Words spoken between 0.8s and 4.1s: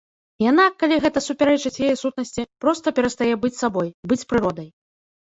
калі гэта супярэчыць яе сутнасці, проста перастае быць сабой,